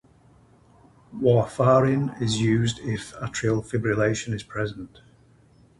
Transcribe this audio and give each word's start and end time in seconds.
Warfarin 1.15 2.19
is 2.19 2.41
used 2.41 2.79
if 2.79 3.13
atrial 3.17 3.63
fibrillation 3.63 4.33
is 4.33 4.41
present. 4.41 5.01